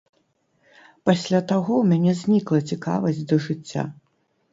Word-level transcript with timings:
Пасля 1.09 1.41
таго 1.51 1.73
ў 1.81 1.91
мяне 1.91 2.13
знікла 2.21 2.59
цікавасць 2.73 3.21
да 3.33 3.39
жыцця. 3.49 3.83